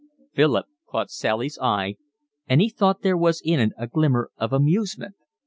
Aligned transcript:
Philip 0.33 0.65
caught 0.89 1.11
Sally's 1.11 1.59
eye, 1.61 1.97
and 2.47 2.59
he 2.59 2.69
thought 2.69 3.03
there 3.03 3.15
was 3.15 3.39
in 3.45 3.59
it 3.59 3.71
a 3.77 3.85
glimmer 3.85 4.31
of 4.37 4.51
amusement. 4.51 5.13